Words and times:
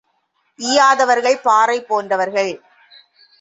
ஈயாதவர்கள் 0.59 1.37
பாறை 1.41 1.77
போன்றவர்கள். 1.81 2.51